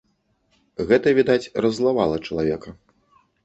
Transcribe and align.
Гэта, 0.93 1.07
відаць, 1.19 1.51
раззлавала 1.67 2.17
чалавека. 2.27 2.69